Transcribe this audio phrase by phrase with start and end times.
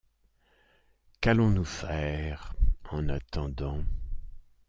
[1.21, 2.55] Qu'allons-nous faire
[2.89, 3.83] en attendant?